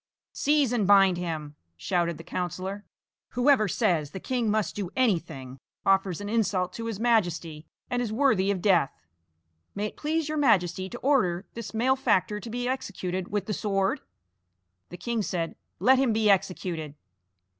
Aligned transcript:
"Seize 0.33 0.73
and 0.73 0.87
bind 0.87 1.17
him!" 1.19 1.55
shouted 1.77 2.17
the 2.17 2.23
councillor. 2.23 2.83
"Whoever 3.33 3.67
says 3.67 4.09
the 4.09 4.19
king 4.19 4.49
must 4.49 4.75
do 4.75 4.89
anything, 4.95 5.59
offers 5.85 6.19
an 6.19 6.27
insult 6.27 6.73
to 6.73 6.87
his 6.87 6.99
Majesty, 6.99 7.67
and 7.87 8.01
is 8.01 8.11
worthy 8.11 8.49
of 8.49 8.63
death. 8.63 9.03
May 9.75 9.85
it 9.85 9.97
please 9.97 10.27
your 10.27 10.39
Majesty 10.39 10.89
to 10.89 10.97
order 11.01 11.45
this 11.53 11.75
malefactor 11.75 12.39
to 12.39 12.49
be 12.49 12.67
executed 12.67 13.27
with 13.27 13.45
the 13.45 13.53
sword?" 13.53 14.01
The 14.89 14.97
king 14.97 15.21
said: 15.21 15.55
"Let 15.79 15.99
him 15.99 16.13
be 16.13 16.31
executed." 16.31 16.95